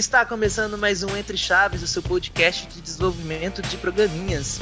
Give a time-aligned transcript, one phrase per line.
[0.00, 4.58] está começando mais um Entre Chaves, o seu podcast de desenvolvimento de programinhas.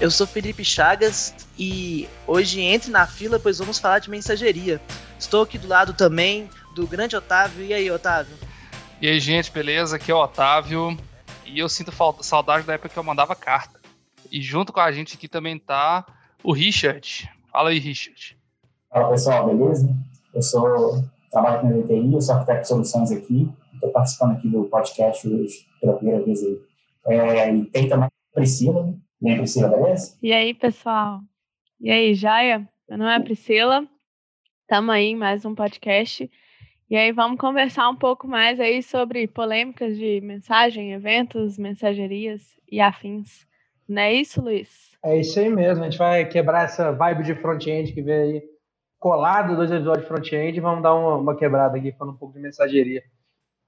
[0.00, 4.80] Eu sou Felipe Chagas e hoje entre na fila, pois vamos falar de mensageria.
[5.18, 7.62] Estou aqui do lado também do grande Otávio.
[7.62, 8.34] E aí, Otávio?
[8.98, 9.96] E aí, gente, beleza?
[9.96, 10.96] Aqui é o Otávio.
[11.44, 13.78] E eu sinto falta, saudade da época que eu mandava carta.
[14.32, 16.06] E junto com a gente aqui também tá
[16.42, 17.30] o Richard.
[17.52, 18.38] Fala aí, Richard.
[18.88, 19.94] Fala pessoal, beleza?
[20.32, 23.48] Eu sou trabalho com VTI, eu sou arquiteto de soluções aqui.
[23.74, 26.60] Estou participando aqui do podcast hoje pela primeira vez aí.
[27.06, 29.36] É, e tem também a Priscila, né?
[29.36, 30.18] Priscila, beleza?
[30.22, 31.20] E aí, pessoal?
[31.80, 32.68] E aí, Jaya?
[32.88, 33.86] Meu nome é Priscila.
[34.62, 36.30] Estamos aí em mais um podcast.
[36.90, 42.80] E aí vamos conversar um pouco mais aí sobre polêmicas de mensagem, eventos, mensagerias e
[42.80, 43.46] afins.
[43.88, 44.90] Não é isso, Luiz?
[45.04, 45.82] É isso aí mesmo.
[45.82, 48.42] A gente vai quebrar essa vibe de front-end que veio aí
[49.00, 52.34] colado dois episódios de front-end e vamos dar uma, uma quebrada aqui falando um pouco
[52.34, 53.02] de mensageria.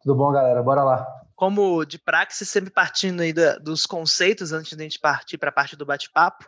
[0.02, 0.62] Tudo bom, galera?
[0.62, 1.06] Bora lá.
[1.34, 5.48] Como de praxe, sempre partindo aí da, dos conceitos antes de a gente partir para
[5.48, 6.44] a parte do bate-papo.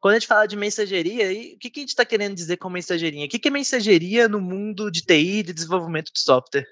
[0.00, 2.68] Quando a gente fala de mensageria, o que, que a gente está querendo dizer com
[2.68, 3.24] mensageria?
[3.24, 6.66] O que, que é mensageria no mundo de TI, de desenvolvimento de software?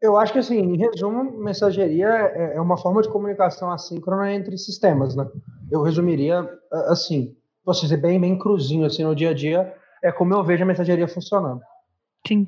[0.00, 4.56] Eu acho que, assim, em resumo, mensageria é, é uma forma de comunicação assíncrona entre
[4.58, 5.26] sistemas, né?
[5.70, 6.48] Eu resumiria
[6.86, 10.62] assim, posso dizer bem, bem cruzinho, assim, no dia a dia, é como eu vejo
[10.62, 11.60] a mensageria funcionando.
[12.26, 12.46] Sim,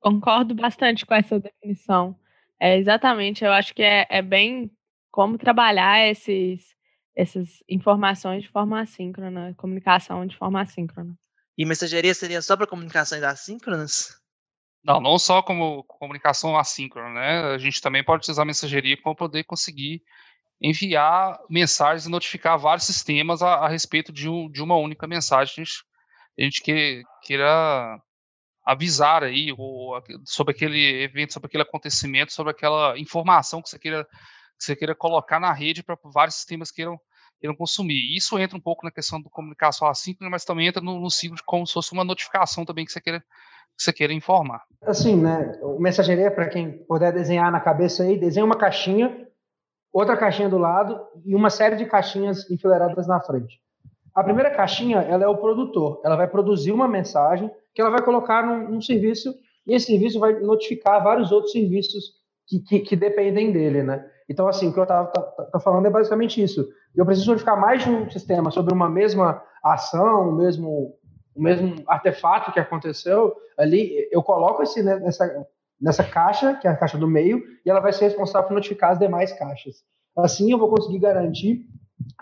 [0.00, 2.16] concordo bastante com essa definição.
[2.60, 4.70] É exatamente, eu acho que é, é bem
[5.10, 6.64] como trabalhar esses,
[7.14, 11.14] essas informações de forma assíncrona, comunicação de forma assíncrona.
[11.56, 14.20] E mensageria seria só para comunicações assíncronas?
[14.84, 17.40] Não, não só como comunicação assíncrona, né?
[17.54, 20.02] A gente também pode usar mensageria para poder conseguir
[20.60, 25.54] enviar mensagens e notificar vários sistemas a, a respeito de, um, de, uma única mensagem.
[25.56, 25.82] A gente,
[26.38, 28.00] a gente que, queira
[28.64, 29.92] avisar aí ou,
[30.24, 34.94] sobre aquele evento, sobre aquele acontecimento, sobre aquela informação que você queira, que você queira
[34.94, 36.98] colocar na rede para vários sistemas queiram,
[37.38, 38.16] queiram consumir.
[38.16, 41.36] Isso entra um pouco na questão do comunicação assíncrona, mas também entra no, no ciclo
[41.36, 43.22] de como se fosse uma notificação também que você queira
[43.76, 44.62] que você queira informar.
[44.82, 45.58] Assim, né?
[45.62, 49.28] O mensageria, para quem puder desenhar na cabeça aí, desenha uma caixinha,
[49.92, 53.60] outra caixinha do lado e uma série de caixinhas enfileiradas na frente.
[54.16, 56.00] A primeira caixinha, ela é o produtor.
[56.02, 59.34] Ela vai produzir uma mensagem que ela vai colocar num, num serviço
[59.66, 62.14] e esse serviço vai notificar vários outros serviços
[62.46, 64.08] que, que, que dependem dele, né?
[64.26, 66.66] Então, assim, o que eu estava tá, tá falando é basicamente isso.
[66.94, 70.94] Eu preciso notificar mais de um sistema sobre uma mesma ação, o mesmo,
[71.34, 74.08] o mesmo artefato que aconteceu ali.
[74.10, 75.46] Eu coloco esse né, nessa,
[75.78, 78.92] nessa caixa, que é a caixa do meio, e ela vai ser responsável por notificar
[78.92, 79.84] as demais caixas.
[80.16, 81.66] Assim, eu vou conseguir garantir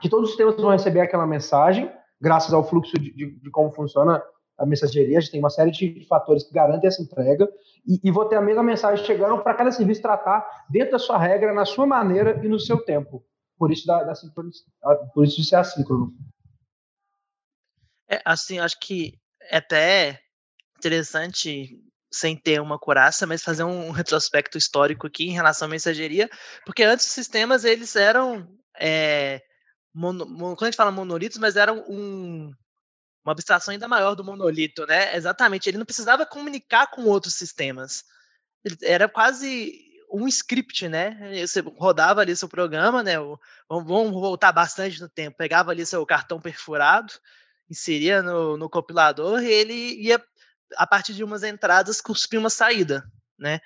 [0.01, 1.91] que todos os sistemas vão receber aquela mensagem,
[2.21, 4.23] graças ao fluxo de, de, de como funciona
[4.57, 5.19] a mensageria.
[5.19, 7.49] A gente tem uma série de fatores que garantem essa entrega,
[7.87, 11.19] e, e vou ter a mesma mensagem chegando para cada serviço tratar dentro da sua
[11.19, 13.25] regra, na sua maneira e no seu tempo.
[13.59, 14.13] Por isso, da, da
[15.13, 16.13] por isso de ser assíncrono.
[18.09, 20.21] É, assim, acho que é até
[20.79, 21.81] interessante
[22.13, 26.31] sem ter uma curaça, mas fazer um retrospecto histórico aqui em relação à mensageria,
[26.65, 28.47] porque antes os sistemas eles eram
[28.79, 29.43] é,
[29.95, 32.53] mono, quando a gente fala monolitos, mas era um,
[33.25, 35.17] uma abstração ainda maior do monolito, né?
[35.17, 38.05] Exatamente, ele não precisava comunicar com outros sistemas.
[38.65, 41.17] Ele era quase um script, né?
[41.47, 43.15] Você rodava ali seu programa, né?
[43.69, 45.37] Vamos voltar bastante no tempo.
[45.37, 47.13] Pegava ali seu cartão perfurado,
[47.71, 50.23] inseria no, no compilador e ele ia,
[50.77, 53.05] a partir de umas entradas, cuspir uma saída,
[53.39, 53.61] né?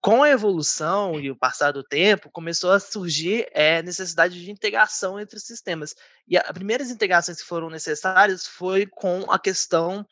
[0.00, 5.20] Com a evolução e o passar do tempo, começou a surgir é, necessidade de integração
[5.20, 5.94] entre sistemas.
[6.26, 10.06] E as primeiras integrações que foram necessárias foi com a questão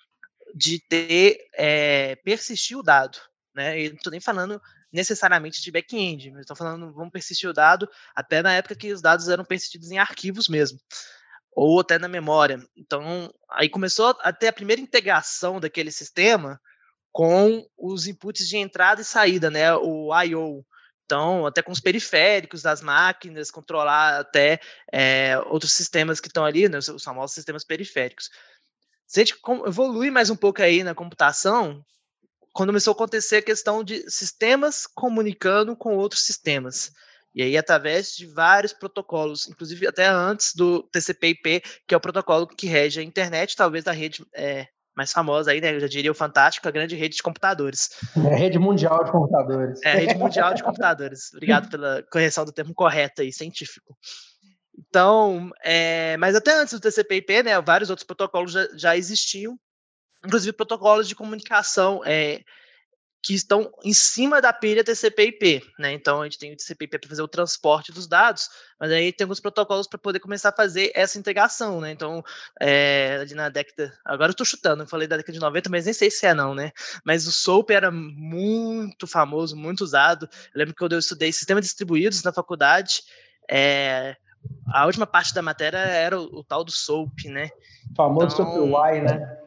[0.54, 3.18] de ter é, persistir o dado.
[3.54, 3.88] Né?
[3.88, 4.60] Não estou nem falando
[4.92, 9.28] necessariamente de back-end, estou falando vamos persistir o dado até na época que os dados
[9.28, 10.78] eram persistidos em arquivos mesmo,
[11.52, 12.58] ou até na memória.
[12.76, 16.60] Então, aí começou a ter a primeira integração daquele sistema
[17.12, 19.74] com os inputs de entrada e saída, né?
[19.74, 20.64] O I/O.
[21.04, 24.60] Então, até com os periféricos das máquinas, controlar até
[24.92, 28.28] é, outros sistemas que estão ali, né, os famosos sistemas periféricos.
[29.06, 31.82] Se a gente evolui mais um pouco aí na computação,
[32.52, 36.92] quando começou a acontecer a questão de sistemas comunicando com outros sistemas.
[37.34, 42.46] E aí, através de vários protocolos, inclusive até antes do TCP/IP, que é o protocolo
[42.46, 44.66] que rege a internet, talvez a rede é,
[44.98, 45.76] mais famosa aí, né?
[45.76, 47.90] Eu já diria o fantástico, a grande rede de computadores.
[48.16, 49.80] É a rede mundial de computadores.
[49.84, 51.32] É a rede mundial de computadores.
[51.32, 53.96] Obrigado pela correção do termo correto aí, científico.
[54.76, 59.56] Então, é, mas até antes do TCP/IP, né, vários outros protocolos já, já existiam,
[60.24, 62.40] inclusive protocolos de comunicação é,
[63.22, 65.92] que estão em cima da pilha TCP/IP, né?
[65.92, 68.48] Então a gente tem o TCP/IP para fazer o transporte dos dados,
[68.78, 71.90] mas aí tem alguns protocolos para poder começar a fazer essa integração, né?
[71.90, 72.22] Então,
[72.60, 75.84] é, ali na década, agora eu estou chutando, eu falei da década de 90, mas
[75.84, 76.70] nem sei se é não, né?
[77.04, 80.28] Mas o SOAP era muito famoso, muito usado.
[80.54, 83.02] Eu lembro que quando eu estudei sistemas distribuídos na faculdade,
[83.50, 84.16] é,
[84.72, 87.50] a última parte da matéria era o, o tal do SOAP, né?
[87.90, 89.38] O famoso então, SOAP-Y, né?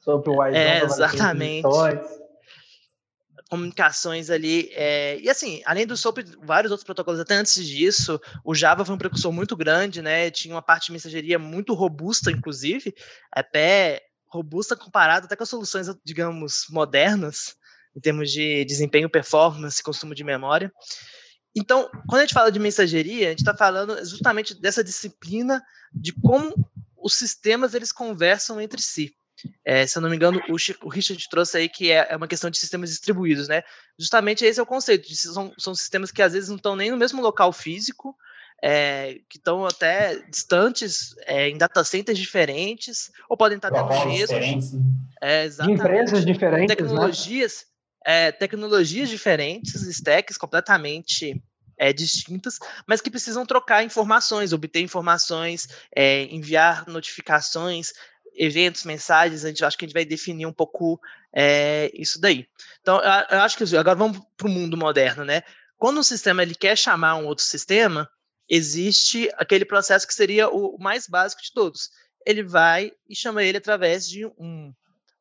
[0.00, 0.56] SOAP-Y.
[0.56, 1.68] É, exatamente
[3.50, 4.70] comunicações ali.
[4.72, 8.94] É, e assim, além do SOAP, vários outros protocolos, até antes disso, o Java foi
[8.94, 10.30] um precursor muito grande, né?
[10.30, 12.94] Tinha uma parte de mensageria muito robusta, inclusive,
[13.32, 17.56] até robusta comparada até com as soluções, digamos, modernas,
[17.94, 20.72] em termos de desempenho, performance, consumo de memória.
[21.54, 25.60] Então, quando a gente fala de mensageria, a gente está falando justamente dessa disciplina
[25.92, 26.54] de como
[26.96, 29.12] os sistemas eles conversam entre si.
[29.64, 32.28] É, se eu não me engano, o, o Richard trouxe aí que é, é, uma
[32.28, 33.62] questão de sistemas distribuídos, né?
[33.98, 35.08] Justamente esse é o conceito.
[35.08, 38.16] De, são, são sistemas que às vezes não estão nem no mesmo local físico,
[38.62, 44.08] é, que estão até distantes, é, em data centers diferentes, ou podem estar dentro do
[44.08, 44.36] mesmo.
[45.20, 46.68] É, de empresas diferentes.
[46.68, 46.76] Né?
[46.76, 47.66] Tecnologias,
[48.06, 48.32] né?
[48.32, 51.42] tecnologias diferentes, stacks completamente
[51.80, 55.66] é, distintas, mas que precisam trocar informações, obter informações,
[55.96, 57.94] é, enviar notificações,
[58.34, 61.00] eventos, mensagens, a gente acho que a gente vai definir um pouco
[61.32, 62.46] é, isso daí.
[62.80, 65.42] Então, eu, eu acho que agora vamos para o mundo moderno, né?
[65.76, 68.08] Quando um sistema ele quer chamar um outro sistema,
[68.48, 71.90] existe aquele processo que seria o mais básico de todos.
[72.26, 74.74] Ele vai e chama ele através de um.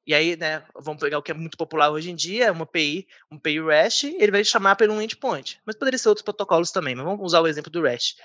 [0.06, 3.08] E aí, né, vamos pegar o que é muito popular hoje em dia, uma API,
[3.32, 5.62] um API REST, ele vai chamar pelo endpoint.
[5.64, 8.16] Mas poderia ser outros protocolos também, mas vamos usar o exemplo do REST.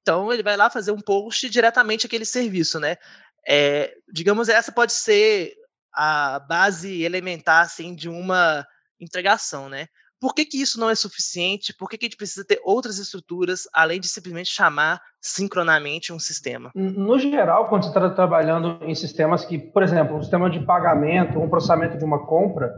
[0.00, 2.96] Então, ele vai lá fazer um post diretamente aquele serviço, né?
[3.46, 5.52] É, digamos, essa pode ser
[5.92, 8.66] a base elementar assim, de uma
[9.00, 9.86] entregação, né?
[10.20, 11.74] Por que, que isso não é suficiente?
[11.76, 16.18] Por que, que a gente precisa ter outras estruturas, além de simplesmente chamar sincronamente um
[16.18, 16.70] sistema?
[16.74, 21.38] No geral, quando você está trabalhando em sistemas que, por exemplo, um sistema de pagamento,
[21.38, 22.72] um processamento de uma compra,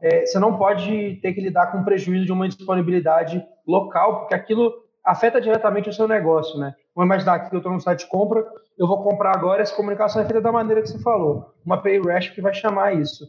[0.00, 4.34] é, você não pode ter que lidar com o prejuízo de uma disponibilidade local, porque
[4.34, 4.72] aquilo
[5.04, 6.74] afeta diretamente o seu negócio, né?
[6.96, 8.42] Vamos imaginar que eu estou no site de compra,
[8.78, 12.00] eu vou comprar agora, essa comunicação é feita da maneira que você falou, uma pay
[12.34, 13.26] que vai chamar isso.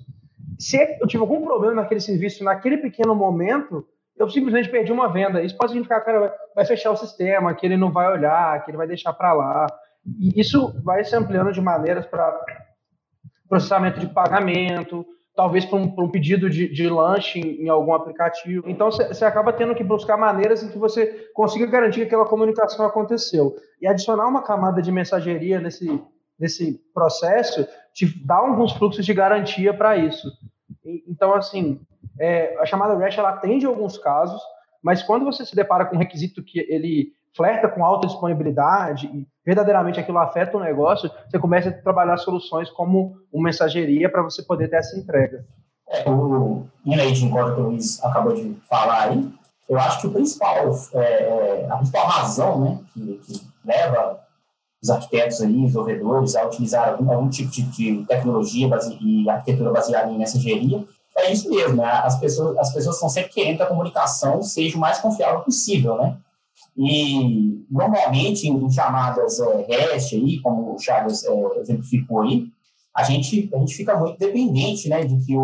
[0.58, 3.86] Se eu tiver algum problema naquele serviço, naquele pequeno momento,
[4.18, 5.44] eu simplesmente perdi uma venda.
[5.44, 8.72] Isso pode significar que vai, vai fechar o sistema, que ele não vai olhar, que
[8.72, 9.68] ele vai deixar para lá.
[10.18, 12.40] E isso vai se ampliando de maneiras para
[13.50, 15.06] processamento de pagamento,
[15.38, 18.68] talvez para um, um, pedido de, de lanche em, em, algum aplicativo.
[18.68, 22.84] Então, você acaba tendo que buscar maneiras em que você consiga garantir que aquela comunicação
[22.84, 23.56] aconteceu.
[23.80, 26.04] E adicionar uma camada de mensageria nesse,
[26.39, 30.28] nesse processo te dá alguns fluxos de garantia para isso.
[30.84, 31.80] E, então, assim,
[32.19, 34.42] é, a chamada REST ela atende alguns casos,
[34.81, 39.07] mas quando você se depara com um requisito que ele flerta com alta disponibilidade
[39.48, 44.44] verdadeiramente aquilo afeta o negócio, você começa a trabalhar soluções como uma mensageria para você
[44.44, 45.46] poder ter essa entrega.
[45.90, 49.34] É, o, indo aí que o Luiz acabou de falar aí,
[49.70, 54.20] eu acho que o principal, é, é, a principal razão né, que, que, leva
[54.84, 59.30] os arquitetos aí, os desenvolvedores a utilizar algum, algum tipo de, de tecnologia base, e
[59.30, 60.83] arquitetura baseada em mensageria
[61.16, 61.86] é isso mesmo, né?
[62.04, 65.98] As pessoas, as pessoas estão sempre querendo que a comunicação seja o mais confiável possível,
[65.98, 66.16] né?
[66.76, 72.47] E, normalmente, em chamadas é, REST, aí, como o Charles é, exemplificou aí,
[72.95, 75.42] a gente, a gente fica muito dependente né, de que o,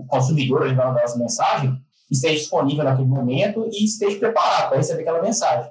[0.00, 1.74] o consumidor, ele vai mandar mensagem,
[2.10, 5.70] esteja disponível naquele momento e esteja preparado para receber aquela mensagem.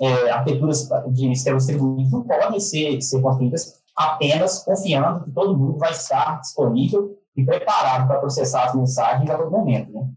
[0.00, 5.78] É, arquiteturas de sistemas distribuídos não podem ser, ser construídas apenas confiando que todo mundo
[5.78, 9.92] vai estar disponível e preparado para processar as mensagens a todo momento.
[9.92, 10.08] Né?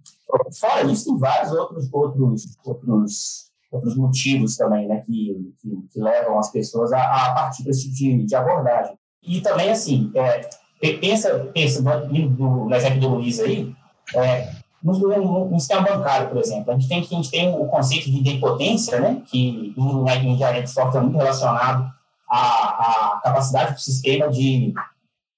[0.60, 6.38] Fora isso, tem vários outros, outros, outros outros motivos também, né, que, que, que levam
[6.38, 8.94] as pessoas a, a partir desse tipo de, de abordagem.
[9.24, 10.50] E também, assim, é,
[10.98, 13.74] pensa, pensa no, no exemplo do Luiz aí,
[14.16, 14.51] é,
[14.84, 18.12] no, no, no, sistema bancário, por exemplo, a gente tem, a gente tem o conceito
[18.12, 21.90] de idempotência, né, que em engenharia de software é muito relacionado
[22.30, 24.74] à, à capacidade do sistema de,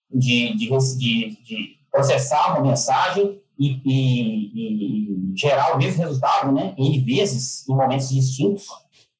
[0.09, 6.73] de, de, de, de processar uma mensagem e, e, e, gerar o mesmo resultado, né,
[6.77, 8.67] N vezes, em momentos distintos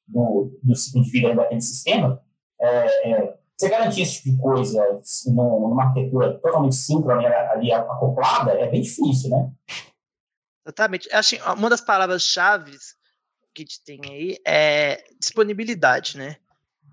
[0.08, 2.22] do, do ciclo de vida daquele sistema,
[2.60, 8.70] é, é, você garantir esse tipo de coisa numa arquitetura totalmente síncrona ali acoplada é
[8.70, 9.52] bem difícil, né?
[10.66, 11.14] Exatamente.
[11.14, 12.72] Acho que uma das palavras-chave
[13.54, 16.38] que a gente tem aí é disponibilidade, né?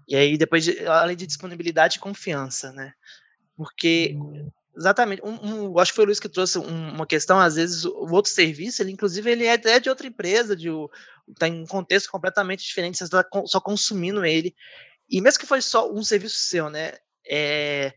[0.06, 2.92] E aí, depois, de, além de disponibilidade, confiança, né?
[3.56, 4.16] Porque
[4.80, 5.20] Exatamente.
[5.22, 8.10] Um, um, acho que foi o Luiz que trouxe um, uma questão, às vezes, o
[8.12, 10.70] outro serviço, ele, inclusive, ele é, é de outra empresa, de,
[11.38, 14.56] tá em um contexto completamente diferente, você está só consumindo ele.
[15.06, 16.94] E mesmo que foi só um serviço seu, né?
[17.28, 17.92] É...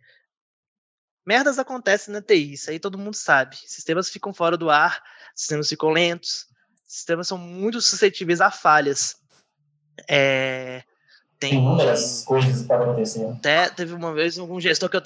[1.26, 3.56] Merdas acontecem na TI, isso aí todo mundo sabe.
[3.66, 5.02] Sistemas ficam fora do ar,
[5.34, 6.48] sistemas ficam lentos,
[6.86, 9.16] sistemas são muito suscetíveis a falhas.
[10.10, 10.84] É...
[11.40, 13.26] Tem inúmeras coisas que podem acontecer.
[13.26, 15.02] Até teve uma vez um gestor que eu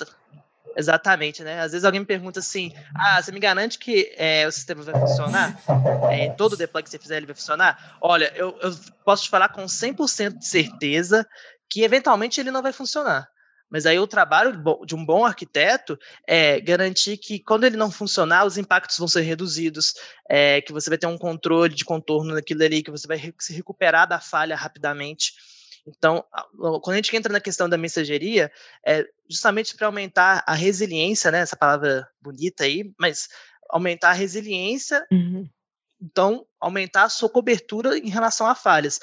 [0.78, 1.60] Exatamente, né?
[1.60, 4.94] Às vezes alguém me pergunta assim: ah, você me garante que é, o sistema vai
[4.94, 5.60] funcionar?
[6.12, 7.98] É, todo deploy que você fizer ele vai funcionar?
[8.00, 11.28] Olha, eu, eu posso te falar com 100% de certeza
[11.68, 13.28] que eventualmente ele não vai funcionar.
[13.70, 18.46] Mas aí o trabalho de um bom arquiteto é garantir que quando ele não funcionar,
[18.46, 19.96] os impactos vão ser reduzidos,
[20.30, 23.52] é, que você vai ter um controle de contorno naquilo ali, que você vai se
[23.52, 25.34] recuperar da falha rapidamente.
[25.88, 26.24] Então,
[26.82, 28.52] quando a gente entra na questão da mensageria,
[28.86, 31.40] é justamente para aumentar a resiliência, né?
[31.40, 33.30] Essa palavra bonita aí, mas
[33.70, 35.50] aumentar a resiliência, uhum.
[36.02, 39.00] então aumentar a sua cobertura em relação a falhas.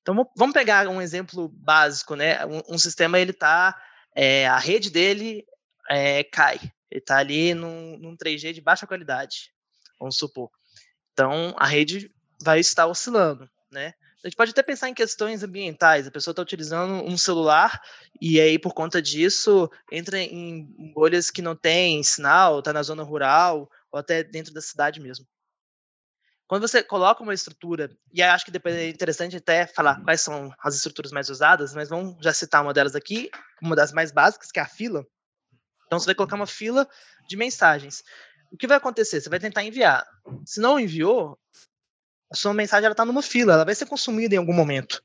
[0.00, 2.44] Então, vamos pegar um exemplo básico, né?
[2.46, 3.76] Um, um sistema ele está,
[4.14, 5.44] é, a rede dele
[5.90, 6.58] é, cai,
[6.90, 9.52] ele está ali num, num 3G de baixa qualidade,
[9.98, 10.50] vamos supor.
[11.12, 13.92] Então, a rede vai estar oscilando, né?
[14.24, 16.06] A gente pode até pensar em questões ambientais.
[16.06, 17.80] A pessoa está utilizando um celular
[18.20, 23.04] e aí, por conta disso, entra em bolhas que não tem sinal, está na zona
[23.04, 25.26] rural ou até dentro da cidade mesmo.
[26.48, 30.50] Quando você coloca uma estrutura, e acho que depois é interessante até falar quais são
[30.60, 33.30] as estruturas mais usadas, mas vamos já citar uma delas aqui,
[33.62, 35.06] uma das mais básicas, que é a fila.
[35.86, 36.88] Então, você vai colocar uma fila
[37.28, 38.02] de mensagens.
[38.50, 39.20] O que vai acontecer?
[39.20, 40.06] Você vai tentar enviar.
[40.46, 41.38] Se não enviou,
[42.30, 45.02] a sua mensagem está numa fila, ela vai ser consumida em algum momento.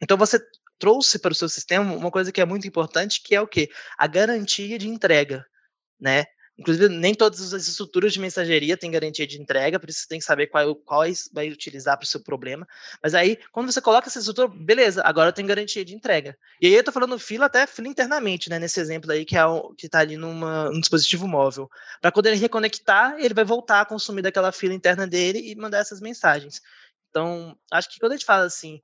[0.00, 0.38] Então você
[0.78, 3.70] trouxe para o seu sistema uma coisa que é muito importante, que é o quê?
[3.98, 5.44] A garantia de entrega,
[5.98, 6.24] né?
[6.58, 10.18] Inclusive, nem todas as estruturas de mensageria têm garantia de entrega, por isso você tem
[10.18, 12.66] que saber qual, quais vai utilizar para o seu problema.
[13.02, 16.36] Mas aí, quando você coloca essa estrutura, beleza, agora tem garantia de entrega.
[16.60, 18.58] E aí eu estou falando fila até fila internamente, né?
[18.58, 19.42] Nesse exemplo aí, que é
[19.82, 21.68] está ali numa, num dispositivo móvel.
[22.00, 25.78] Para quando ele reconectar, ele vai voltar a consumir daquela fila interna dele e mandar
[25.78, 26.62] essas mensagens.
[27.10, 28.80] Então, acho que quando a gente fala assim,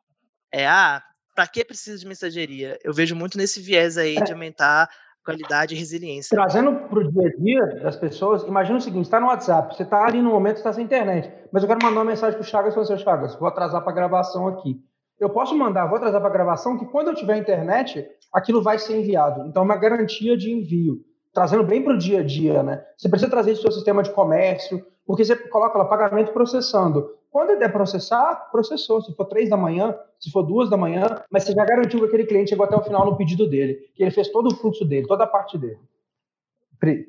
[0.53, 1.03] é, ah,
[1.35, 2.79] para que precisa de mensageria?
[2.85, 4.35] Eu vejo muito nesse viés aí de é.
[4.35, 4.91] aumentar
[5.25, 6.37] qualidade e resiliência.
[6.37, 9.83] Trazendo para o dia a dia das pessoas, imagina o seguinte: está no WhatsApp, você
[9.83, 12.49] está ali no momento, está sem internet, mas eu quero mandar uma mensagem para o
[12.49, 14.81] Chagas falar assim, Chagas, vou atrasar para a gravação aqui.
[15.23, 18.79] Eu posso mandar, vou atrasar para a gravação, que quando eu tiver internet, aquilo vai
[18.79, 19.47] ser enviado.
[19.47, 21.01] Então, é uma garantia de envio.
[21.33, 22.83] Trazendo bem para o dia a dia, né?
[22.97, 26.33] Você precisa trazer isso para o seu sistema de comércio, porque você coloca lá pagamento
[26.33, 27.09] processando.
[27.33, 29.01] Quando der processar, processou.
[29.01, 32.05] Se for três da manhã, se for duas da manhã, mas você já garantiu que
[32.05, 34.85] aquele cliente chegou até o final no pedido dele, que ele fez todo o fluxo
[34.85, 35.81] dele, toda a parte dele.
[36.79, 37.07] Pri.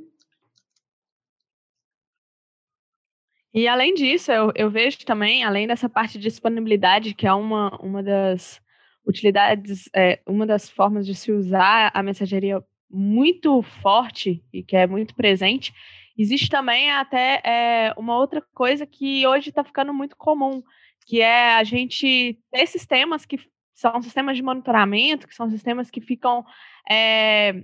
[3.54, 7.78] E além disso, eu, eu vejo também, além dessa parte de disponibilidade, que é uma,
[7.82, 8.62] uma das
[9.06, 14.88] utilidades, é, uma das formas de se usar a mensageria muito forte e que é
[14.88, 15.74] muito presente,
[16.18, 20.64] Existe também até é, uma outra coisa que hoje está ficando muito comum,
[21.06, 23.40] que é a gente ter sistemas que
[23.74, 26.46] são sistemas de monitoramento, que são sistemas que ficam
[26.90, 27.64] é,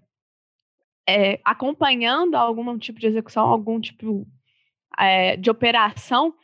[1.08, 4.28] é, acompanhando algum tipo de execução, algum tipo
[5.40, 6.36] de operação,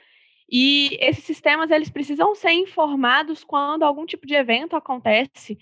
[0.49, 5.57] e esses sistemas eles precisam ser informados quando algum tipo de evento acontece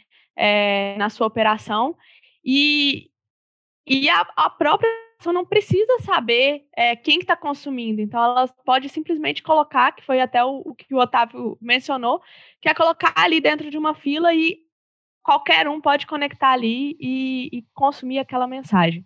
[1.00, 1.98] na sua operação,
[2.46, 3.10] e,
[3.88, 8.02] e a, a própria pessoa não precisa saber é, quem está consumindo.
[8.02, 12.22] Então, ela pode simplesmente colocar, que foi até o, o, que o Otávio mencionou,
[12.62, 14.60] que é colocar ali dentro de uma fila e
[15.24, 19.06] qualquer um pode conectar ali e, e consumir aquela mensagem.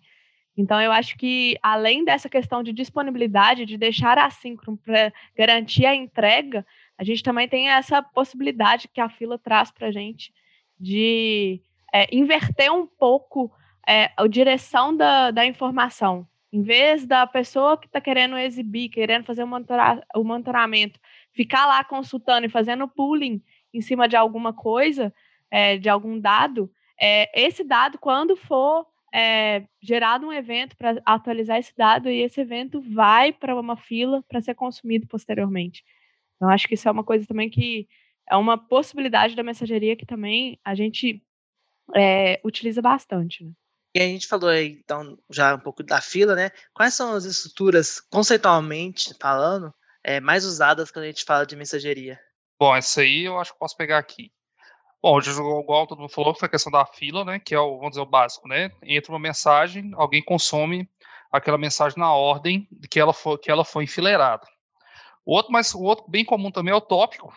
[0.58, 5.94] Então, eu acho que, além dessa questão de disponibilidade, de deixar assíncrono para garantir a
[5.94, 6.66] entrega,
[6.98, 10.34] a gente também tem essa possibilidade que a fila traz para a gente
[10.80, 11.62] de
[11.94, 13.52] é, inverter um pouco
[13.88, 16.28] é, a direção da, da informação.
[16.52, 21.00] Em vez da pessoa que está querendo exibir, querendo fazer o, monitora, o monitoramento,
[21.34, 23.42] ficar lá consultando e fazendo pooling
[23.74, 25.14] em cima de alguma coisa,
[25.52, 31.58] é, de algum dado, é, esse dado, quando for é, gerado um evento para atualizar
[31.58, 35.84] esse dado, e esse evento vai para uma fila para ser consumido posteriormente.
[36.36, 37.88] Então, acho que isso é uma coisa também que
[38.30, 41.22] é uma possibilidade da mensageria que também a gente
[41.96, 43.44] é, utiliza bastante.
[43.44, 43.52] Né?
[43.98, 46.52] E a gente falou aí, então, já um pouco da fila, né?
[46.72, 49.74] Quais são as estruturas, conceitualmente falando,
[50.04, 52.20] é, mais usadas quando a gente fala de mensageria?
[52.60, 54.32] Bom, essa aí eu acho que posso pegar aqui.
[55.02, 57.40] Bom, igual todo mundo falou, foi a questão da fila, né?
[57.40, 58.70] Que é o, vamos dizer, o básico, né?
[58.84, 60.88] Entra uma mensagem, alguém consome
[61.32, 64.46] aquela mensagem na ordem que ela foi, que ela foi enfileirada.
[65.26, 67.34] O outro, mais, o outro bem comum também é o tópico,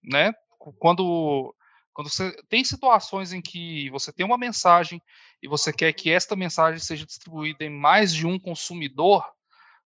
[0.00, 0.32] né?
[0.78, 1.52] Quando,
[1.94, 5.00] quando você tem situações em que você tem uma mensagem
[5.40, 9.24] e você quer que esta mensagem seja distribuída em mais de um consumidor,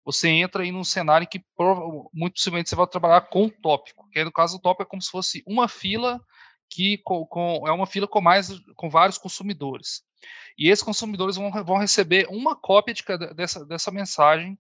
[0.05, 1.45] você entra aí num cenário em que
[2.15, 5.03] muito possivelmente você vai trabalhar com o tópico, que no caso o tópico é como
[5.03, 6.21] se fosse uma fila
[6.71, 10.03] que com, com, é uma fila com mais com vários consumidores.
[10.57, 13.03] E esses consumidores vão, vão receber uma cópia de,
[13.35, 14.57] dessa, dessa mensagem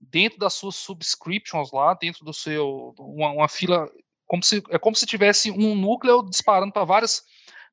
[0.00, 3.90] dentro das suas subscriptions lá, dentro do seu uma, uma fila
[4.30, 7.24] como se é como se tivesse um núcleo disparando para várias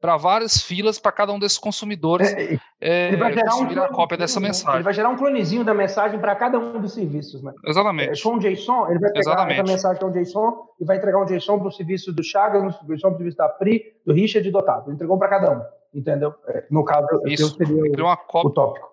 [0.02, 3.88] para várias filas para cada um desses consumidores é, é, ele vai gerar um a
[3.90, 4.76] cópia dessa mensagem.
[4.76, 7.54] Ele vai gerar um clonezinho da mensagem para cada um dos serviços, né?
[7.66, 8.20] Exatamente.
[8.20, 9.62] É, com JSON, ele vai pegar Exatamente.
[9.62, 12.70] essa mensagem com JSON e vai entregar um JSON para o serviço do Chagas, um
[12.70, 14.86] JSON para o serviço da Pri, do Richard e do Otávio.
[14.88, 16.34] Ele entregou para cada um, entendeu?
[16.48, 17.44] É, no caso, Isso.
[17.44, 18.90] eu seria uma cópia, o tópico.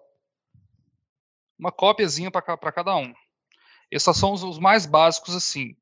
[1.58, 3.12] Uma cópiazinha para cada um.
[3.90, 5.76] Esses são os, os mais básicos, assim.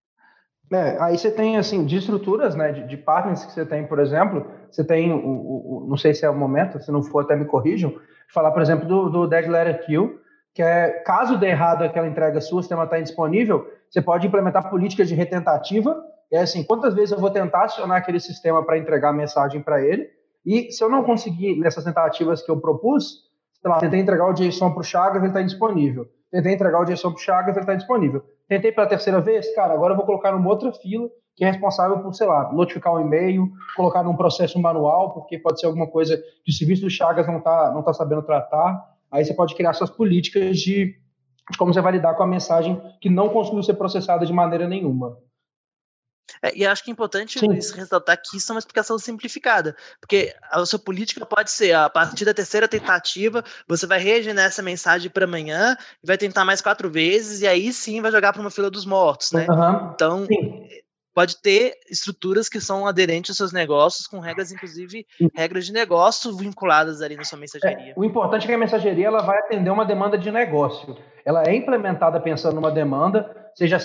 [0.71, 3.99] É, aí você tem, assim, de estruturas, né, de, de partners que você tem, por
[3.99, 7.37] exemplo, você tem, o, o, não sei se é o momento, se não for até
[7.37, 7.95] me corrijam,
[8.33, 10.19] falar, por exemplo, do, do Dead Letter Kill,
[10.55, 14.71] que é, caso dê errado aquela entrega sua, o sistema está indisponível, você pode implementar
[14.71, 19.11] políticas de retentativa, é assim, quantas vezes eu vou tentar acionar aquele sistema para entregar
[19.11, 20.09] a mensagem para ele,
[20.45, 24.33] e se eu não conseguir nessas tentativas que eu propus, sei lá, tentei entregar o
[24.33, 26.09] JSON para o Chagas, ele está indisponível.
[26.31, 28.25] Tentei entregar o JSON para o Chagas, ele está disponível.
[28.53, 32.01] Tentei pela terceira vez, cara, agora eu vou colocar numa outra fila que é responsável
[32.01, 36.19] por, sei lá, notificar um e-mail, colocar num processo manual, porque pode ser alguma coisa
[36.45, 38.79] que o serviço do Chagas não está não tá sabendo tratar.
[39.11, 40.95] Aí você pode criar suas políticas de,
[41.51, 44.69] de como você vai lidar com a mensagem que não conseguiu ser processada de maneira
[44.69, 45.17] nenhuma.
[46.43, 47.49] É, e acho que é importante Sim.
[47.49, 52.25] ressaltar que isso é uma explicação simplificada, porque a sua política pode ser a partir
[52.25, 57.43] da terceira tentativa, você vai regenerar essa mensagem para amanhã vai tentar mais quatro vezes,
[57.43, 59.47] e aí sim vai jogar para uma fila dos mortos, né?
[59.49, 59.93] Uhum.
[59.95, 60.69] Então, sim.
[61.15, 65.29] pode ter estruturas que são aderentes aos seus negócios, com regras, inclusive, sim.
[65.35, 67.93] regras de negócio vinculadas ali na sua mensageria.
[67.93, 70.97] É, o importante é que a mensageria ela vai atender uma demanda de negócio.
[71.25, 73.77] Ela é implementada pensando numa demanda, seja,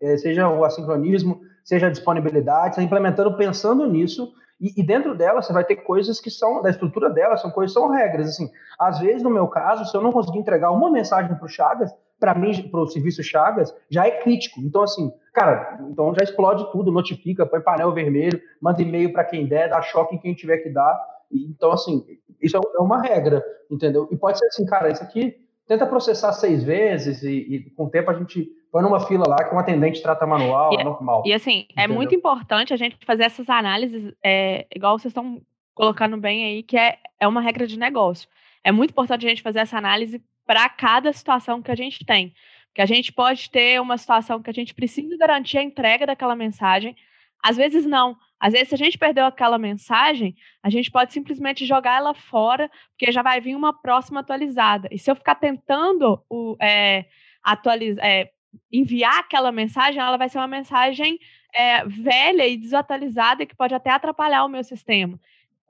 [0.00, 5.52] eh, seja o assincronismo, seja disponibilidade, está implementando pensando nisso, e, e, dentro dela você
[5.52, 9.22] vai ter coisas que são, da estrutura dela, são coisas, são regras, assim, às vezes
[9.22, 12.68] no meu caso, se eu não conseguir entregar uma mensagem para o Chagas, para mim,
[12.68, 17.46] para o serviço Chagas, já é crítico, então assim, cara, então já explode tudo, notifica,
[17.46, 21.00] põe painel vermelho, manda e-mail para quem der, dá choque em quem tiver que dar,
[21.32, 22.04] então assim,
[22.42, 24.08] isso é, é uma regra, entendeu?
[24.10, 27.90] E pode ser assim, cara, isso aqui tenta processar seis vezes e, e com o
[27.90, 31.22] tempo a gente põe numa fila lá que um atendente trata manual, e, é normal.
[31.26, 31.84] E assim, é entendeu?
[31.84, 35.40] é muito importante a gente fazer essas análises, é, igual vocês estão
[35.74, 38.28] colocando bem aí, que é, é uma regra de negócio.
[38.62, 42.34] É muito importante a gente fazer essa análise para cada situação que a gente tem.
[42.66, 46.36] Porque a gente pode ter uma situação que a gente precisa garantir a entrega daquela
[46.36, 46.94] mensagem,
[47.42, 48.16] às vezes não.
[48.38, 52.70] Às vezes, se a gente perdeu aquela mensagem, a gente pode simplesmente jogar ela fora,
[52.90, 54.88] porque já vai vir uma próxima atualizada.
[54.90, 57.04] E se eu ficar tentando o, é,
[57.42, 58.30] atualizar, é,
[58.72, 61.18] enviar aquela mensagem, ela vai ser uma mensagem
[61.54, 65.18] é, velha e desatualizada que pode até atrapalhar o meu sistema.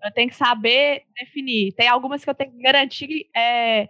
[0.02, 1.72] Eu tenho que saber definir.
[1.74, 3.88] Tem algumas que eu tenho que garantir é,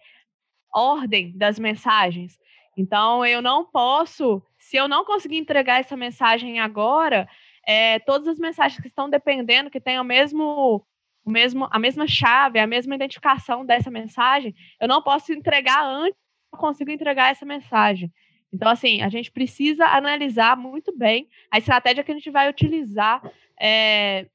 [0.74, 2.38] ordem das mensagens.
[2.76, 7.28] Então, eu não posso, se eu não conseguir entregar essa mensagem agora,
[7.66, 10.84] é, todas as mensagens que estão dependendo, que tenham o mesmo,
[11.24, 16.18] o mesmo, a mesma chave, a mesma identificação dessa mensagem, eu não posso entregar antes
[16.52, 18.12] eu consigo entregar essa mensagem.
[18.52, 23.22] Então, assim, a gente precisa analisar muito bem a estratégia que a gente vai utilizar
[23.60, 24.26] é,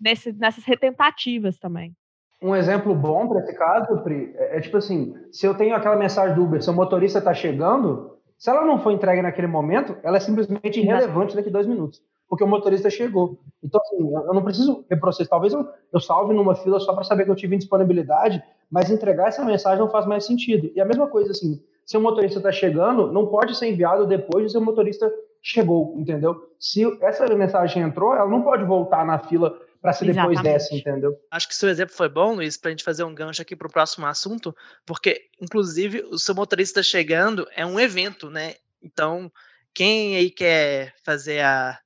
[0.00, 1.94] nesse, nessas retentativas também.
[2.40, 5.96] Um exemplo bom para esse caso, Pri, é, é, tipo assim: se eu tenho aquela
[5.96, 9.96] mensagem do Uber, se o motorista está chegando, se ela não for entregue naquele momento,
[10.02, 13.38] ela é simplesmente irrelevante daqui a dois minutos porque o motorista chegou.
[13.62, 15.30] Então, assim, eu não preciso reprocessar.
[15.30, 19.28] Talvez eu, eu salve numa fila só para saber que eu tive indisponibilidade, mas entregar
[19.28, 20.70] essa mensagem não faz mais sentido.
[20.74, 24.46] E a mesma coisa, assim, se o motorista está chegando, não pode ser enviado depois
[24.46, 25.08] de se o motorista
[25.40, 26.52] chegou, entendeu?
[26.58, 31.16] Se essa mensagem entrou, ela não pode voltar na fila para ser depois dessa, entendeu?
[31.30, 33.68] Acho que seu exemplo foi bom, Luiz, para a gente fazer um gancho aqui para
[33.68, 38.54] o próximo assunto, porque, inclusive, o seu motorista chegando é um evento, né?
[38.82, 39.30] Então,
[39.72, 41.78] quem aí quer fazer a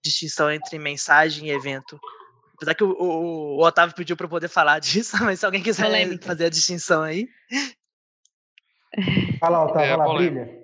[0.00, 1.98] distinção entre mensagem e evento.
[2.54, 5.62] Apesar que o, o, o Otávio pediu para eu poder falar disso, mas se alguém
[5.62, 6.24] quiser polêmica.
[6.24, 7.28] fazer a distinção aí.
[9.38, 10.58] Fala, Otávio, é, fala, brilha.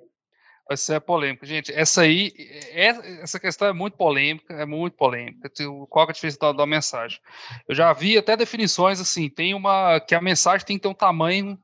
[0.67, 1.45] Vai ser polêmica.
[1.45, 2.33] Gente, essa aí,
[2.73, 5.51] é, essa questão é muito polêmica, é muito polêmica.
[5.91, 7.21] Qual é a diferença da, da mensagem?
[7.69, 10.95] Eu já vi até definições assim, tem uma que a mensagem tem que ter um
[10.95, 11.59] tamanho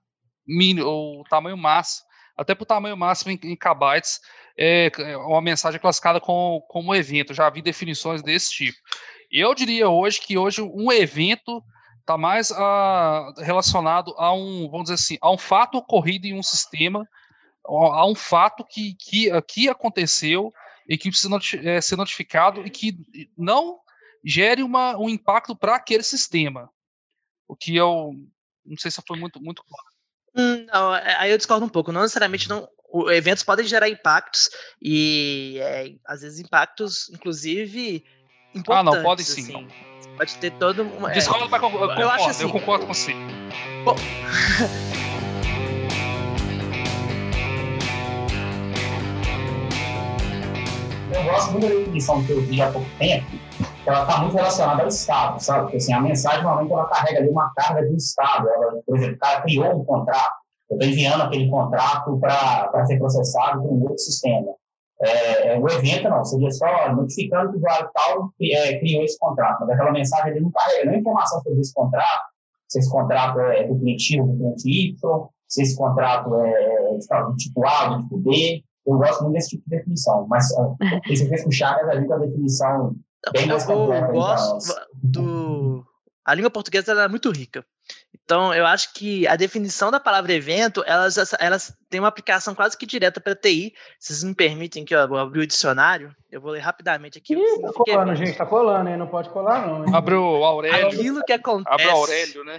[0.47, 4.21] mínimo, ou tamanho máximo, até para o tamanho máximo em, em kbytes,
[4.57, 7.33] é, é uma mensagem classificada como, como evento.
[7.33, 8.79] Já vi definições desse tipo.
[9.31, 11.63] Eu diria hoje que hoje um evento
[12.01, 16.43] está mais uh, relacionado a um, vamos dizer assim, a um fato ocorrido em um
[16.43, 17.09] sistema,
[17.65, 20.53] a um fato que, que, que aconteceu
[20.89, 22.97] e que precisa é, ser notificado e que
[23.37, 23.79] não
[24.25, 26.69] gere uma, um impacto para aquele sistema.
[27.47, 28.13] O que eu
[28.65, 29.87] não sei se foi muito, muito claro.
[30.37, 31.93] Hum, não, é, aí eu discordo um pouco.
[31.93, 32.69] Não necessariamente não,
[33.11, 38.05] eventos podem gerar impactos e é, às vezes impactos, inclusive.
[38.69, 39.43] Ah, não pode sim.
[39.43, 39.69] Assim.
[40.17, 41.11] Pode ter todo uma.
[41.11, 43.15] Discordo, é, eu, eu, eu, acho assim, eu concordo com você.
[43.85, 43.95] Bom,
[51.15, 54.37] eu gosto muito da definição que eu vi há pouco tempo, que ela está muito
[54.37, 55.63] relacionada ao Estado, sabe?
[55.63, 58.49] Porque assim, a mensagem normalmente ela carrega ali uma carga de Estado.
[58.49, 60.35] Ela, por exemplo, o cara criou um contrato,
[60.71, 64.60] eu estou enviando aquele contrato para ser processado por um outro sistema.
[65.03, 69.19] É, é, o evento não, seria só notificando que o usuário tal é, criou esse
[69.19, 72.25] contrato, mas aquela mensagem ele não carrega nenhuma informação sobre esse contrato,
[72.69, 77.67] se esse contrato é ou do cliente Y, se esse contrato é, é do tipo
[77.67, 80.47] A do tipo B, eu gosto muito desse tipo de definição, mas
[81.11, 82.95] esse fez com Chagas a gente a definição
[83.33, 84.07] bem mais completa.
[84.07, 85.85] Eu gosto do...
[86.25, 87.65] A língua portuguesa é muito rica.
[88.31, 92.79] Então, eu acho que a definição da palavra evento, elas, elas têm uma aplicação quase
[92.79, 93.75] que direta para TI.
[93.99, 97.35] Vocês me permitem que eu abrir o dicionário, eu vou ler rapidamente aqui.
[97.35, 98.97] Ih, tá colando, gente, tá colando, hein?
[98.97, 99.85] Não pode colar, não.
[99.85, 99.93] Hein?
[99.93, 100.87] Abre o Aurélio.
[100.87, 101.75] Aquilo que acontece.
[101.75, 102.59] Abre o Aurélio, né?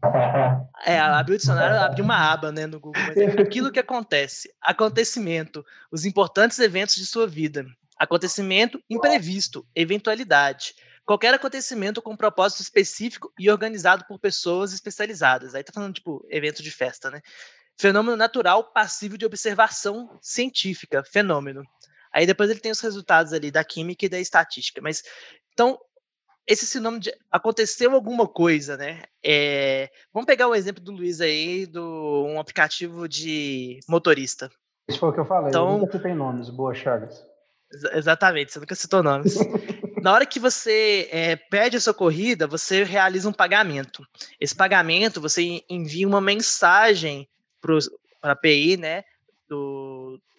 [0.86, 3.02] É, abrir o dicionário, abrir uma aba, né, no Google.
[3.06, 4.50] Mas é aquilo que acontece.
[4.60, 5.64] Acontecimento.
[5.90, 7.64] Os importantes eventos de sua vida.
[7.98, 9.66] Acontecimento imprevisto.
[9.74, 15.54] Eventualidade qualquer acontecimento com um propósito específico e organizado por pessoas especializadas.
[15.54, 17.20] Aí tá falando, tipo, evento de festa, né?
[17.76, 21.62] Fenômeno natural passível de observação científica, fenômeno.
[22.12, 24.80] Aí depois ele tem os resultados ali da química e da estatística.
[24.80, 25.02] Mas,
[25.52, 25.78] então,
[26.46, 29.02] esse sinônimo de aconteceu alguma coisa, né?
[29.22, 34.50] É, vamos pegar o exemplo do Luiz aí, do um aplicativo de motorista.
[34.88, 35.48] Isso foi o que eu falei.
[35.48, 36.50] Então, eu nunca tem nomes.
[36.50, 37.24] Boa, Chagas.
[37.92, 39.36] Exatamente, você nunca citou nomes.
[40.04, 44.06] Na hora que você é, pede a sua corrida, você realiza um pagamento.
[44.38, 47.26] Esse pagamento, você envia uma mensagem
[47.58, 47.78] para
[48.22, 49.02] a API, né?
[49.48, 49.83] Do,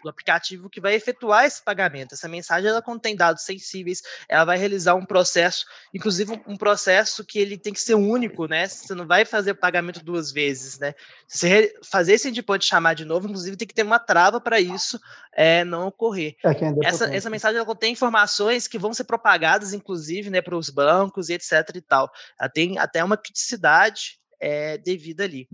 [0.06, 2.14] do aplicativo que vai efetuar esse pagamento.
[2.14, 7.40] Essa mensagem ela contém dados sensíveis, ela vai realizar um processo, inclusive um processo que
[7.40, 8.68] ele tem que ser único, né?
[8.68, 10.94] Você não vai fazer o pagamento duas vezes, né?
[11.28, 14.60] Se você fazer esse endpoint chamar de novo, inclusive tem que ter uma trava para
[14.60, 15.00] isso
[15.34, 16.36] é, não ocorrer.
[16.46, 20.56] É, é essa, essa mensagem ela contém informações que vão ser propagadas, inclusive, né, para
[20.56, 22.12] os bancos e etc e tal.
[22.40, 25.48] Ela tem até uma criticidade é, devida ali.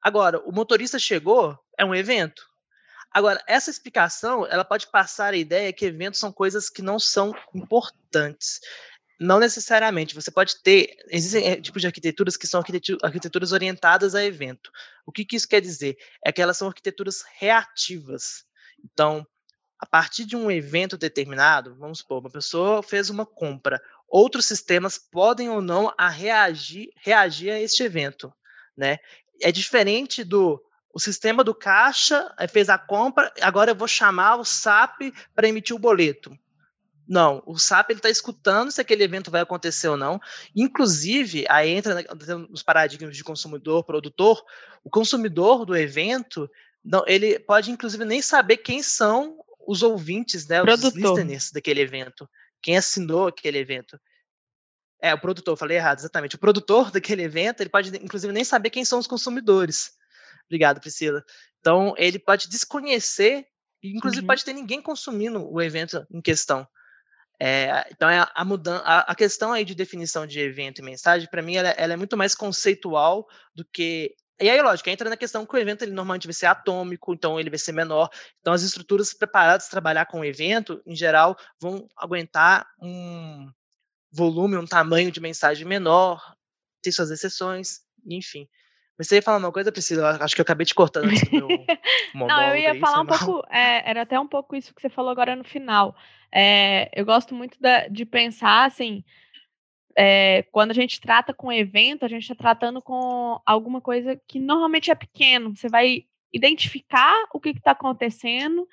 [0.00, 2.47] Agora, o motorista chegou, é um evento,
[3.10, 7.34] Agora, essa explicação, ela pode passar a ideia que eventos são coisas que não são
[7.54, 8.60] importantes.
[9.20, 10.14] Não necessariamente.
[10.14, 10.94] Você pode ter.
[11.08, 12.62] Existem eh, tipos de arquiteturas que são
[13.02, 14.70] arquiteturas orientadas a evento.
[15.04, 15.96] O que, que isso quer dizer?
[16.24, 18.44] É que elas são arquiteturas reativas.
[18.84, 19.26] Então,
[19.78, 24.98] a partir de um evento determinado, vamos supor, uma pessoa fez uma compra, outros sistemas
[24.98, 28.32] podem ou não a reagir, reagir a este evento,
[28.76, 28.98] né?
[29.40, 30.60] É diferente do
[30.98, 35.46] o sistema do caixa eh, fez a compra, agora eu vou chamar o SAP para
[35.46, 36.36] emitir o boleto.
[37.06, 40.20] Não, o SAP está escutando se aquele evento vai acontecer ou não.
[40.56, 42.04] Inclusive, aí entra
[42.50, 44.44] nos paradigmas de consumidor, produtor,
[44.82, 46.50] o consumidor do evento,
[46.84, 52.28] não, ele pode inclusive nem saber quem são os ouvintes, né, os listeners daquele evento,
[52.60, 54.00] quem assinou aquele evento.
[55.00, 56.34] É, o produtor, falei errado, exatamente.
[56.34, 59.96] O produtor daquele evento, ele pode inclusive nem saber quem são os consumidores.
[60.48, 61.22] Obrigado, Priscila.
[61.60, 63.46] Então, ele pode desconhecer,
[63.82, 64.26] inclusive uhum.
[64.26, 66.66] pode ter ninguém consumindo o evento em questão.
[67.40, 71.28] É, então, é a, mudança, a, a, questão aí de definição de evento e mensagem,
[71.30, 74.14] para mim, ela, ela, é muito mais conceitual do que.
[74.40, 77.38] E aí, lógico, entra na questão que o evento ele normalmente vai ser atômico, então
[77.38, 78.08] ele vai ser menor.
[78.40, 83.50] Então, as estruturas preparadas para trabalhar com o evento, em geral, vão aguentar um
[84.10, 86.34] volume, um tamanho de mensagem menor,
[86.82, 88.48] ter suas exceções, enfim.
[88.98, 90.18] Mas você ia falar uma coisa, Priscila?
[90.20, 91.48] Acho que eu acabei te cortando antes do meu
[92.26, 95.12] Não, eu ia falar um pouco, é, era até um pouco isso que você falou
[95.12, 95.94] agora no final.
[96.32, 99.04] É, eu gosto muito da, de pensar, assim,
[99.96, 104.40] é, quando a gente trata com evento, a gente está tratando com alguma coisa que
[104.40, 105.54] normalmente é pequeno.
[105.54, 108.66] Você vai identificar o que está acontecendo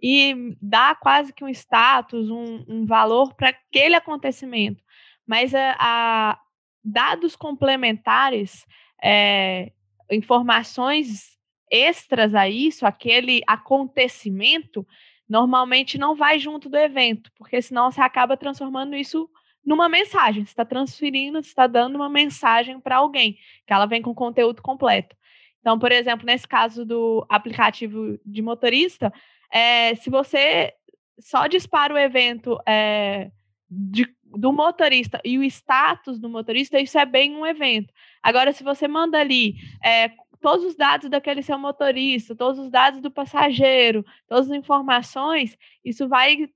[0.00, 4.82] e dar quase que um status, um, um valor para aquele acontecimento.
[5.26, 6.38] Mas a, a
[6.84, 8.64] dados complementares
[9.02, 9.72] é,
[10.10, 11.38] informações
[11.70, 14.86] extras a isso, aquele acontecimento,
[15.28, 19.28] normalmente não vai junto do evento, porque senão você acaba transformando isso
[19.64, 20.44] numa mensagem.
[20.44, 24.60] Você está transferindo, você está dando uma mensagem para alguém, que ela vem com conteúdo
[24.60, 25.16] completo.
[25.60, 29.12] Então, por exemplo, nesse caso do aplicativo de motorista,
[29.50, 30.74] é, se você
[31.18, 33.30] só dispara o evento é,
[33.74, 37.92] de, do motorista e o status do motorista, isso é bem um evento.
[38.22, 43.00] Agora, se você manda ali é, todos os dados daquele seu motorista, todos os dados
[43.00, 46.50] do passageiro, todas as informações, isso vai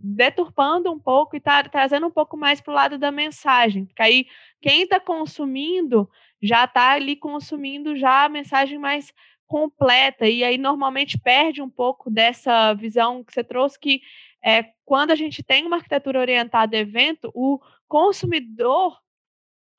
[0.00, 4.02] deturpando um pouco e tá trazendo um pouco mais para o lado da mensagem, porque
[4.02, 4.26] aí
[4.60, 6.08] quem está consumindo
[6.40, 9.12] já está ali consumindo já a mensagem mais
[9.48, 14.00] completa e aí normalmente perde um pouco dessa visão que você trouxe que
[14.44, 18.98] é quando a gente tem uma arquitetura orientada a evento, o consumidor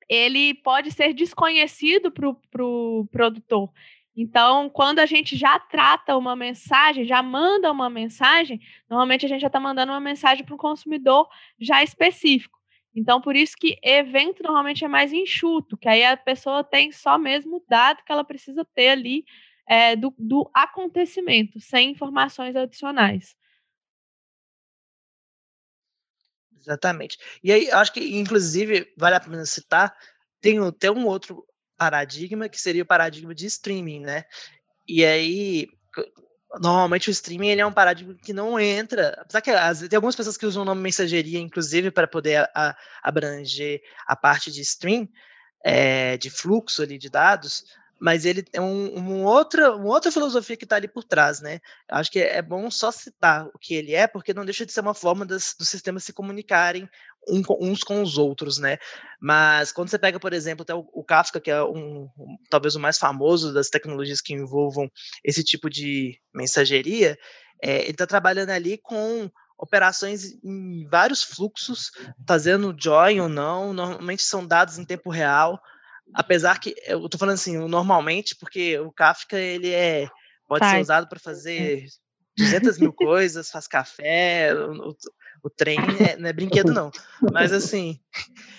[0.07, 3.71] ele pode ser desconhecido para o pro produtor.
[4.15, 9.41] Então, quando a gente já trata uma mensagem, já manda uma mensagem, normalmente a gente
[9.41, 12.59] já está mandando uma mensagem para um consumidor já específico.
[12.93, 17.17] Então, por isso que evento normalmente é mais enxuto, que aí a pessoa tem só
[17.17, 19.23] mesmo o dado que ela precisa ter ali
[19.65, 23.35] é, do, do acontecimento, sem informações adicionais.
[26.61, 27.17] Exatamente.
[27.43, 29.95] E aí, acho que, inclusive, vale a pena citar,
[30.39, 31.45] tem até um outro
[31.77, 34.25] paradigma que seria o paradigma de streaming, né?
[34.87, 35.67] E aí,
[36.59, 39.51] normalmente o streaming ele é um paradigma que não entra, apesar que
[39.89, 44.51] tem algumas pessoas que usam o nome mensageria, inclusive, para poder a, abranger a parte
[44.51, 45.07] de stream,
[45.63, 47.65] é, de fluxo ali de dados,
[48.01, 51.59] mas ele é um, um outra, uma outra filosofia que está ali por trás, né?
[51.87, 54.79] Acho que é, bom só citar o que ele é, porque não deixa de ser
[54.79, 56.89] uma forma das, dos sistemas se comunicarem
[57.29, 58.79] um, uns com os outros, né?
[59.21, 62.75] Mas quando você pega, por exemplo, até o, o Kafka, que é um, um, talvez
[62.75, 64.91] o mais famoso das tecnologias que envolvam
[65.23, 67.15] esse tipo de mensageria,
[67.61, 71.91] é, ele está trabalhando ali com operações em vários fluxos,
[72.27, 75.61] fazendo join ou não, normalmente são dados em tempo real,
[76.13, 80.07] apesar que eu tô falando assim, normalmente, porque o Kafka ele é
[80.47, 81.85] pode ser usado para fazer
[82.37, 84.95] 200 mil coisas, faz café, o,
[85.43, 86.91] o trem é, não é brinquedo não,
[87.31, 87.99] mas assim...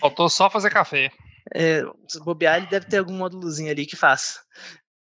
[0.00, 1.10] Faltou só fazer café.
[1.54, 4.40] É, se bobear, ele deve ter algum módulozinho ali que faça.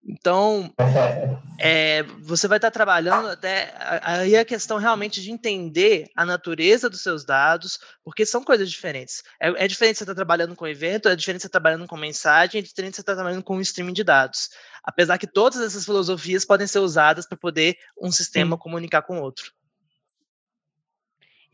[0.04, 0.74] Então,
[1.60, 7.04] é, você vai estar trabalhando até aí a questão realmente de entender a natureza dos
[7.04, 9.24] seus dados, porque são coisas diferentes.
[9.40, 12.60] É, é diferente você estar trabalhando com evento, é diferente você estar trabalhando com mensagem,
[12.60, 14.50] é diferente você estar trabalhando com streaming de dados.
[14.84, 18.62] Apesar que todas essas filosofias podem ser usadas para poder um sistema Sim.
[18.62, 19.52] comunicar com outro.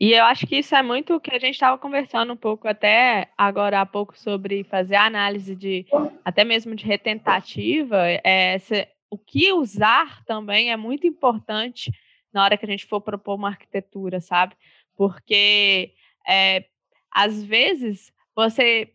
[0.00, 2.68] E eu acho que isso é muito o que a gente estava conversando um pouco
[2.68, 5.86] até agora há pouco sobre fazer análise de
[6.24, 7.98] até mesmo de retentativa.
[8.22, 11.90] É, se, o que usar também é muito importante
[12.32, 14.54] na hora que a gente for propor uma arquitetura, sabe?
[14.96, 15.92] Porque
[16.26, 16.66] é,
[17.10, 18.92] às vezes você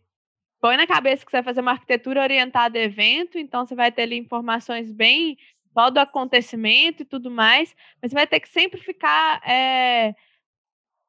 [0.58, 3.92] põe na cabeça que você vai fazer uma arquitetura orientada a evento, então você vai
[3.92, 5.36] ter ali informações bem
[5.74, 10.14] só do acontecimento e tudo mais, mas você vai ter que sempre ficar é,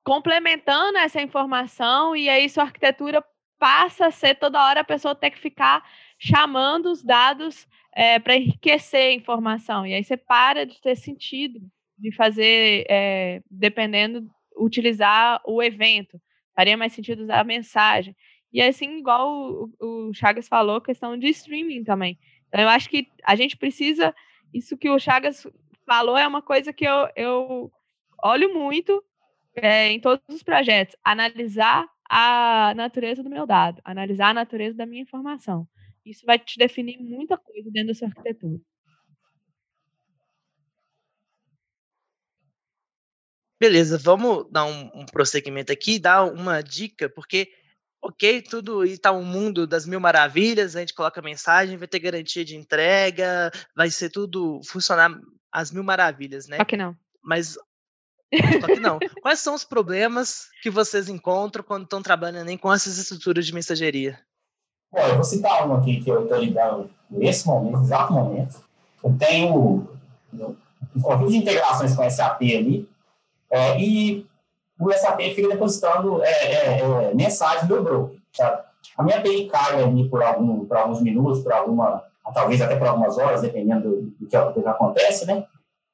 [0.05, 3.25] complementando essa informação, e aí sua arquitetura
[3.57, 5.83] passa a ser toda hora a pessoa ter que ficar
[6.19, 9.85] chamando os dados é, para enriquecer a informação.
[9.85, 11.59] E aí você para de ter sentido
[11.97, 16.21] de fazer, é, dependendo, utilizar o evento.
[16.55, 18.15] Faria mais sentido usar a mensagem.
[18.53, 22.19] E assim, igual o, o Chagas falou, questão de streaming também.
[22.47, 24.13] Então, eu acho que a gente precisa.
[24.53, 25.47] Isso que o Chagas
[25.83, 27.71] falou é uma coisa que eu, eu
[28.23, 29.03] olho muito
[29.55, 34.85] é, em todos os projetos, analisar a natureza do meu dado, analisar a natureza da
[34.85, 35.67] minha informação.
[36.05, 38.59] Isso vai te definir muita coisa dentro da sua arquitetura.
[43.59, 47.51] Beleza, vamos dar um, um prosseguimento aqui, dar uma dica, porque,
[48.01, 52.43] ok, tudo está um mundo das mil maravilhas, a gente coloca mensagem, vai ter garantia
[52.43, 55.09] de entrega, vai ser tudo funcionar
[55.51, 56.57] às mil maravilhas, né?
[56.57, 56.95] Só que não.
[57.23, 57.57] Mas
[58.61, 58.99] só que não.
[59.21, 64.19] Quais são os problemas que vocês encontram quando estão trabalhando com essas estruturas de mensageria?
[64.91, 68.63] Bom, eu vou citar um aqui que eu estou lidando nesse momento, exato momento.
[69.03, 69.87] Eu tenho
[70.95, 72.89] um conjunto de integrações com o SAP ali,
[73.51, 74.25] é, e
[74.79, 78.19] o SAP fica depositando é, é, é mensagens no meu broker.
[78.35, 78.65] Tá?
[78.97, 82.87] A minha API cai ali por, algum, por alguns minutos, por alguma, talvez até por
[82.87, 85.45] algumas horas, dependendo do, do, que, do que acontece, né?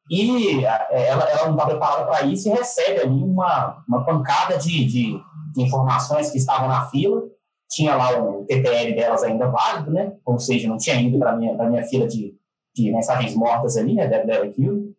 [0.10, 4.58] E é, ela, ela não está preparada para isso e recebe ali uma, uma pancada
[4.58, 5.22] de, de,
[5.54, 7.24] de, informações que estavam na fila.
[7.70, 10.14] Tinha lá o TTL delas ainda válido, né?
[10.26, 12.36] Ou seja, não tinha ido para a minha, minha fila de,
[12.76, 14.94] de mensagens mortas ali, né, deve, deve aquilo,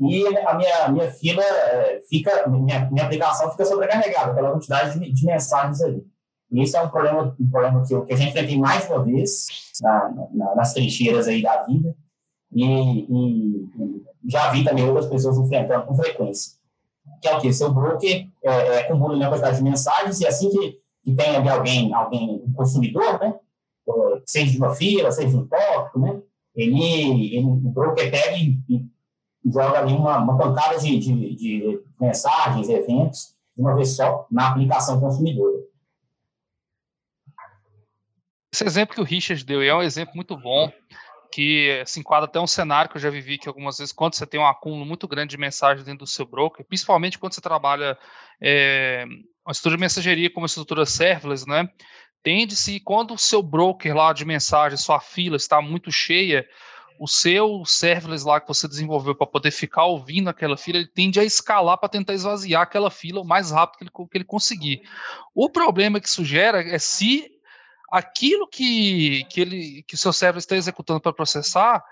[0.00, 5.12] e a minha, minha fila é, fica, minha, minha aplicação fica sobrecarregada pela quantidade de,
[5.12, 6.06] de mensagens ali.
[6.52, 9.04] E isso é um problema, um problema que, eu, que a gente enfrentei mais uma
[9.04, 9.46] vez
[9.82, 11.94] na, na, nas trincheiras aí da vida,
[12.52, 13.68] e, e,
[14.26, 16.58] já vi também outras pessoas enfrentando com frequência.
[17.20, 17.52] Que é o quê?
[17.52, 21.48] Seu broker é, é, acumula uma quantidade de mensagens, e assim que, que tem ali
[21.48, 23.34] alguém, alguém, um consumidor, né,
[24.26, 26.20] seja de uma fila, seja de um tópico, né,
[26.54, 28.84] ele, ele, o broker pega e, e
[29.46, 34.50] joga ali uma, uma pancada de, de, de mensagens, eventos, de uma vez só, na
[34.50, 35.58] aplicação consumidora.
[38.52, 40.70] Esse exemplo que o Richard deu é um exemplo muito bom,
[41.32, 44.26] que se enquadra até um cenário que eu já vivi que algumas vezes, quando você
[44.26, 47.98] tem um acúmulo muito grande de mensagens dentro do seu broker, principalmente quando você trabalha
[48.40, 49.04] é,
[49.44, 51.68] uma estrutura de mensageria como a estrutura serverless, né?
[52.22, 56.46] Tende-se, quando o seu broker lá de mensagem, sua fila está muito cheia,
[56.98, 61.20] o seu serverless lá que você desenvolveu para poder ficar ouvindo aquela fila, ele tende
[61.20, 64.82] a escalar para tentar esvaziar aquela fila o mais rápido que ele, que ele conseguir.
[65.34, 67.30] O problema que isso gera é se
[67.90, 71.82] aquilo que, que, ele, que seu server está executando para processar,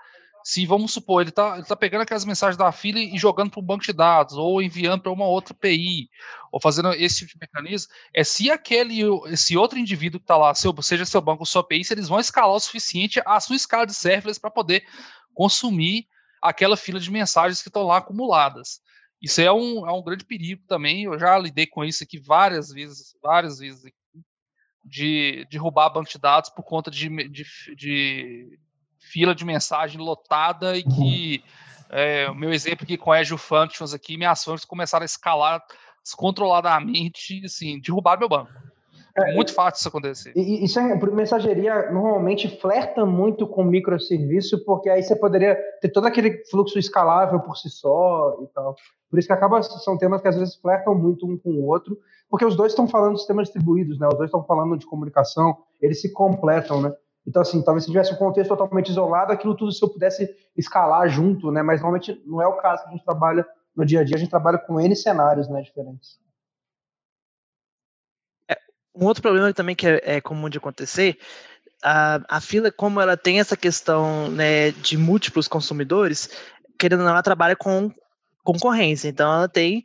[0.43, 3.59] se vamos supor, ele está ele tá pegando aquelas mensagens da fila e jogando para
[3.59, 6.09] um banco de dados, ou enviando para uma outra API,
[6.51, 10.55] ou fazendo esse tipo de mecanismo, é se aquele, esse outro indivíduo que está lá,
[10.55, 13.57] seu, seja seu banco ou sua API, se eles vão escalar o suficiente a sua
[13.57, 14.85] escala de serverless para poder
[15.33, 16.07] consumir
[16.41, 18.79] aquela fila de mensagens que estão lá acumuladas.
[19.21, 21.03] Isso é um, é um grande perigo também.
[21.03, 23.83] Eu já lidei com isso aqui várias vezes, várias vezes
[24.87, 27.45] de derrubar banco de dados por conta de, de,
[27.75, 28.59] de
[28.99, 31.43] fila de mensagem lotada e que
[31.89, 35.63] é, o meu exemplo aqui com Azure Functions aqui, minhas functions começaram a escalar
[36.03, 38.51] descontroladamente, assim, derrubar meu banco.
[39.17, 40.31] É, muito fácil isso acontecer.
[40.35, 46.05] E, isso é, mensageria normalmente flerta muito com microserviço, porque aí você poderia ter todo
[46.05, 48.75] aquele fluxo escalável por si só e tal.
[49.09, 51.97] Por isso que acaba são temas que às vezes flertam muito um com o outro,
[52.29, 54.07] porque os dois estão falando de sistemas distribuídos, né?
[54.07, 56.93] Os dois estão falando de comunicação, eles se completam, né?
[57.25, 61.09] Então, assim, talvez se tivesse um contexto totalmente isolado, aquilo tudo se eu pudesse escalar
[61.09, 61.61] junto, né?
[61.61, 64.19] Mas normalmente não é o caso que a gente trabalha no dia a dia, a
[64.19, 66.19] gente trabalha com N cenários, né, diferentes.
[68.49, 68.57] É,
[68.95, 71.19] um outro problema também que é, é comum de acontecer,
[71.83, 76.29] a, a fila, como ela tem essa questão né, de múltiplos consumidores,
[76.79, 77.91] querendo ou não, ela trabalha com
[78.43, 79.09] concorrência.
[79.09, 79.83] Então, ela tem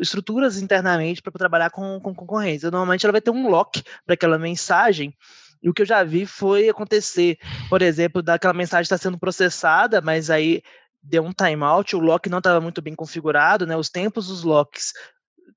[0.00, 2.70] estruturas internamente para trabalhar com, com concorrência.
[2.70, 5.14] Normalmente, ela vai ter um lock para aquela mensagem
[5.62, 10.00] e o que eu já vi foi acontecer, por exemplo, daquela mensagem estar sendo processada,
[10.00, 10.60] mas aí
[11.00, 13.76] deu um timeout, o lock não estava muito bem configurado, né?
[13.76, 14.92] Os tempos dos locks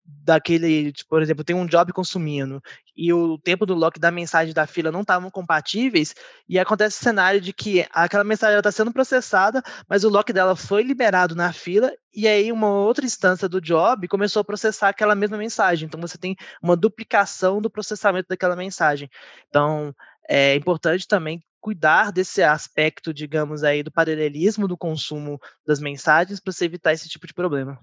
[0.05, 2.61] daquele, tipo, por exemplo, tem um job consumindo
[2.95, 6.15] e o tempo do lock da mensagem da fila não estavam compatíveis,
[6.47, 10.55] e acontece o cenário de que aquela mensagem está sendo processada, mas o lock dela
[10.55, 15.15] foi liberado na fila, e aí uma outra instância do job começou a processar aquela
[15.15, 15.85] mesma mensagem.
[15.85, 19.09] Então você tem uma duplicação do processamento daquela mensagem.
[19.49, 19.93] Então
[20.27, 26.53] é importante também cuidar desse aspecto, digamos aí, do paralelismo do consumo das mensagens para
[26.53, 27.79] você evitar esse tipo de problema.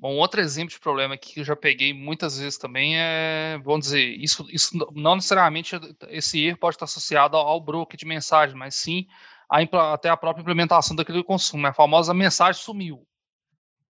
[0.00, 4.00] Bom, outro exemplo de problema que eu já peguei muitas vezes também é, vamos dizer,
[4.00, 8.74] isso, isso não necessariamente esse erro pode estar associado ao, ao broker de mensagem, mas
[8.74, 9.06] sim
[9.46, 11.66] a, até a própria implementação daquele consumo.
[11.66, 13.06] A famosa mensagem sumiu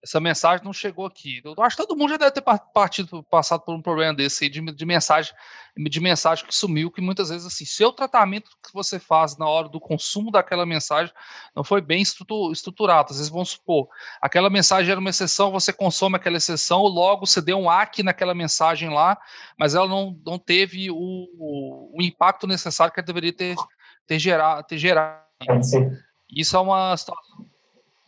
[0.06, 1.41] essa mensagem não chegou aqui.
[1.44, 4.50] Eu acho que todo mundo já deve ter partido, passado por um problema desse aí
[4.52, 5.34] de, de, mensagem,
[5.76, 9.68] de mensagem que sumiu, que muitas vezes assim, seu tratamento que você faz na hora
[9.68, 11.12] do consumo daquela mensagem
[11.56, 13.08] não foi bem estruturado.
[13.10, 13.89] Às vezes vamos supor,
[14.22, 18.36] aquela mensagem era uma exceção, você consome aquela exceção, logo você deu um hack naquela
[18.36, 19.18] mensagem lá,
[19.58, 23.56] mas ela não, não teve o, o, o impacto necessário que ela deveria ter,
[24.06, 24.68] ter gerado.
[24.68, 25.26] Ter gerado.
[26.30, 27.55] Isso é uma situação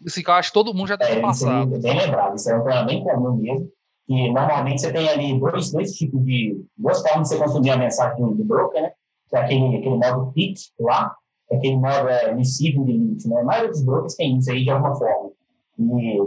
[0.05, 1.75] Assim, eu acho que todo mundo já deve é, ter passado.
[1.75, 3.69] É bem lembrado, isso é um problema bem comum mesmo.
[4.05, 6.63] Que normalmente você tem ali dois, dois tipos de.
[6.77, 8.91] duas formas de você consumir a mensagem do, do broker, né?
[9.29, 11.13] Que é aquele, aquele modo PIC lá,
[11.51, 13.41] aquele modo é, receiving limit, né?
[13.41, 15.31] A maioria dos brokers tem isso aí de alguma forma.
[15.79, 16.19] E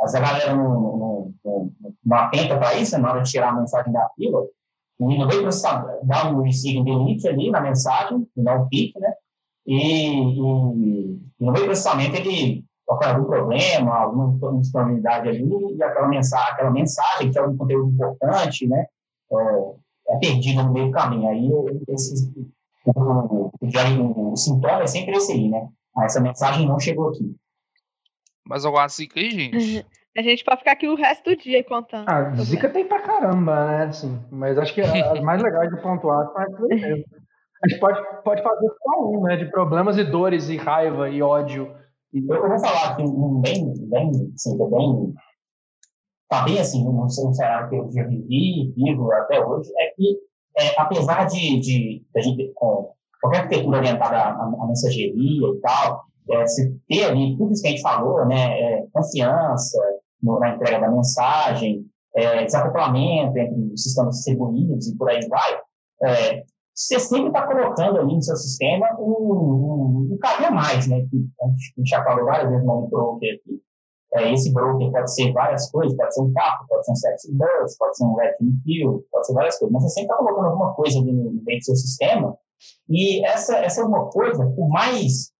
[0.00, 1.72] a galera não, não, não,
[2.04, 4.44] não atenta para isso, na hora de tirar a mensagem da fila.
[5.00, 8.98] E no meio para dar um receiving limit ali na mensagem, e não o PIC,
[8.98, 9.12] né?
[9.64, 15.82] E, e, e no meio do processamento ele qualquer algum problema, alguma disponibilidade ali, e
[15.82, 18.86] aquela mensagem, aquela mensagem que é um conteúdo importante, né,
[19.30, 21.28] é, é perdida no meio do caminho.
[21.28, 21.50] Aí,
[21.90, 22.32] esse,
[22.86, 25.68] o, o, o, sintoma é sempre esse aí, né?
[25.94, 27.36] Ah, essa mensagem não chegou aqui.
[28.46, 29.86] Mas alguma zica aí, gente?
[30.16, 32.08] A gente pode ficar aqui o resto do dia contando.
[32.08, 33.84] Ah, zica tem pra caramba, né?
[33.84, 37.04] Assim, mas acho que as mais legais de pontuar são as mesmo.
[37.62, 39.36] A gente pode, pode fazer só um, né?
[39.36, 41.72] De problemas e dores e raiva e ódio.
[42.12, 42.18] E...
[42.18, 45.14] Eu vou falar aqui um bem, bem, assim, é bem,
[46.28, 50.18] tá bem assim, um, um cenário que eu já vivi, vivo até hoje, é que,
[50.58, 56.04] é, apesar de, de, de, gente, com qualquer arquitetura orientada à, à mensageria e tal,
[56.30, 59.78] é, se ter ali tudo isso que a gente falou, né, é, confiança
[60.22, 65.60] no, na entrega da mensagem, é, desacoplamento entre os sistemas distribuídos e por aí vai,
[66.02, 66.44] é,
[66.78, 70.98] você sempre está colocando ali no seu sistema um, um, um a mais, né?
[71.42, 73.60] A gente já falou várias vezes no broker aqui.
[74.14, 77.32] É, esse broker pode ser várias coisas, pode ser um carro, pode ser um sexy
[77.32, 80.46] bus, pode ser um vacuum field, pode ser várias coisas, mas você sempre está colocando
[80.46, 82.38] alguma coisa ali dentro do seu sistema
[82.88, 85.32] e essa, essa alguma coisa, por mais,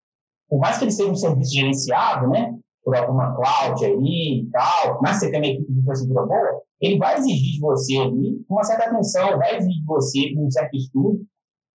[0.48, 2.58] por mais que ele seja um serviço gerenciado, né?
[2.88, 6.96] Por alguma cloud aí e tal, mas você tem uma equipe de infraestrutura boa, ele
[6.96, 11.20] vai exigir de você ali uma certa atenção, vai exigir de você um certo estudo.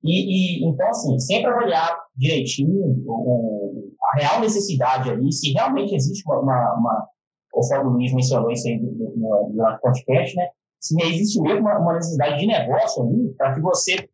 [0.03, 6.23] E, e então, assim, sempre avaliar direitinho o, a real necessidade ali, se realmente existe
[6.25, 7.07] uma, uma, uma
[7.53, 10.47] o Fábio Luiz mencionou isso aí no, podcast, né?
[10.79, 14.09] Se existe mesmo uma, uma necessidade de negócio ali, para que você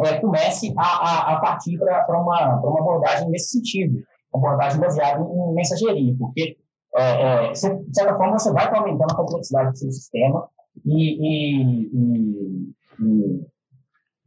[0.00, 4.02] é, comece a, a, a partir para uma, uma abordagem nesse sentido,
[4.34, 6.56] abordagem baseada em mensageria, porque
[6.94, 10.48] é, é, de certa forma, você vai aumentando a complexidade do seu sistema
[10.84, 11.12] e.
[11.14, 13.46] e, e, e,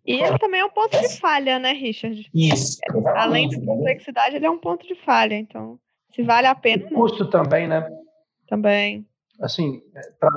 [0.06, 2.30] e ele também é um ponto de falha, né, Richard?
[2.34, 2.80] Isso.
[3.16, 5.36] Além de complexidade, ele é um ponto de falha.
[5.36, 5.80] Então,
[6.14, 6.86] se vale a pena.
[6.86, 7.88] O custo também, né?
[8.48, 9.06] Também.
[9.42, 10.30] Assim, é, tra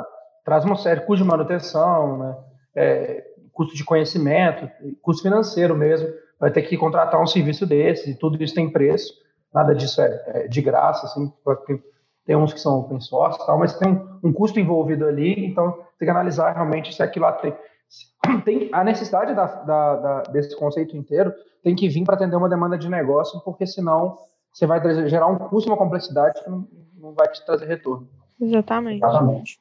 [0.44, 2.36] traz uma série de custo de manutenção, né?
[2.74, 4.70] É, custo de conhecimento,
[5.02, 6.08] custo financeiro mesmo.
[6.40, 9.12] Vai ter que contratar um serviço desse, e tudo isso tem preço.
[9.52, 11.82] Nada disso é, é de graça, assim, porque
[12.24, 15.72] tem uns que são open source tal, mas tem um, um custo envolvido ali, então
[15.98, 17.56] tem que analisar realmente se aquilo lá tem,
[18.44, 21.32] tem a necessidade da, da, da, desse conceito inteiro
[21.62, 24.18] tem que vir para atender uma demanda de negócio, porque senão
[24.52, 28.08] você vai gerar um custo, uma complexidade que não, não vai te trazer retorno.
[28.40, 29.04] Exatamente.
[29.04, 29.58] Exatamente.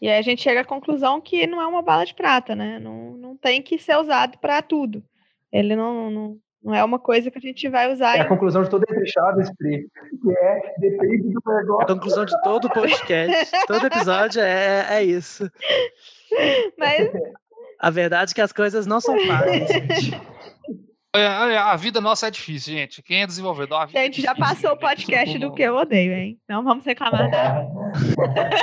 [0.00, 2.78] E aí a gente chega à conclusão que não é uma bala de prata, né?
[2.78, 5.02] Não, não tem que ser usado para tudo.
[5.52, 8.16] Ele não, não, não é uma coisa que a gente vai usar.
[8.16, 9.86] É a conclusão de todo entrechado, Spri,
[10.22, 11.82] que é depende do negócio.
[11.82, 15.50] A conclusão de todo podcast, todo episódio é, é isso.
[16.78, 17.10] Mas...
[17.82, 20.20] A verdade é que as coisas não são fáceis, gente.
[21.12, 23.02] A vida nossa é difícil, gente.
[23.02, 23.80] Quem é desenvolvedor?
[23.80, 26.38] A gente, é já passou o podcast do que eu odeio, hein?
[26.48, 27.30] Não vamos reclamar.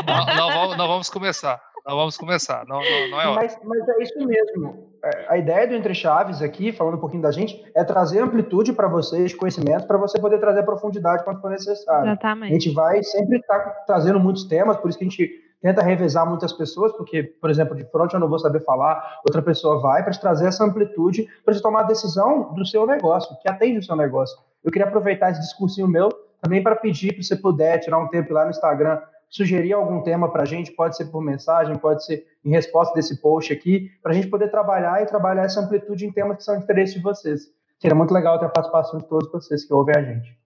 [0.06, 1.60] não, não, vamos, não vamos começar.
[1.88, 3.36] Não vamos começar, não, não, não é hora.
[3.36, 4.92] Mas, mas, é isso mesmo.
[5.02, 8.74] É, a ideia do Entre Chaves aqui, falando um pouquinho da gente, é trazer amplitude
[8.74, 12.10] para vocês, conhecimento, para você poder trazer profundidade quando for necessário.
[12.10, 12.52] Exatamente.
[12.52, 15.32] A gente vai sempre estar tá trazendo muitos temas, por isso que a gente
[15.62, 19.42] tenta revezar muitas pessoas, porque, por exemplo, de frente eu não vou saber falar, outra
[19.42, 23.34] pessoa vai, para te trazer essa amplitude, para você tomar a decisão do seu negócio,
[23.42, 24.38] que atende o seu negócio.
[24.62, 26.10] Eu queria aproveitar esse discursinho meu
[26.42, 30.32] também para pedir, se você puder, tirar um tempo lá no Instagram, sugerir algum tema
[30.32, 34.12] para a gente, pode ser por mensagem, pode ser em resposta desse post aqui, para
[34.12, 37.02] a gente poder trabalhar e trabalhar essa amplitude em temas que são de interesse de
[37.02, 37.52] vocês.
[37.80, 40.38] Seria muito legal ter a participação de todos vocês que ouvem a gente.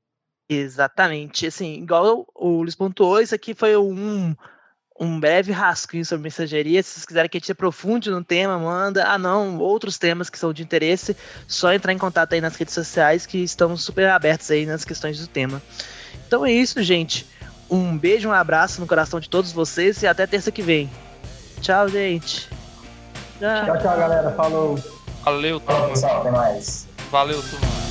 [0.50, 1.48] Exatamente.
[1.48, 4.36] Assim, igual o Luiz pontuou, isso aqui foi um,
[5.00, 6.84] um breve rascunho sobre mensageria.
[6.84, 9.06] Se vocês quiserem que a gente aprofunde no tema, manda.
[9.06, 11.16] Ah, não, outros temas que são de interesse,
[11.48, 15.20] só entrar em contato aí nas redes sociais que estamos super abertos aí nas questões
[15.20, 15.62] do tema.
[16.28, 17.26] Então é isso, gente.
[17.72, 20.90] Um beijo, um abraço no coração de todos vocês e até terça que vem.
[21.62, 22.50] Tchau, gente.
[23.40, 24.32] Tchau, tchau, tchau galera.
[24.32, 24.78] Falou.
[25.24, 25.80] Valeu, turma.
[25.80, 26.20] Tchau, pessoal.
[26.20, 26.88] Até mais.
[27.10, 27.91] Valeu, turma.